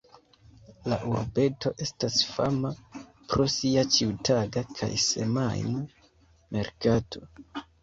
La 0.93 0.97
urbeto 1.09 1.71
estas 1.85 2.17
fama 2.29 2.71
pro 2.95 3.47
sia 3.57 3.85
ĉiutaga 3.99 4.65
kaj 4.73 4.91
semajna 5.07 5.85
merkato. 6.59 7.25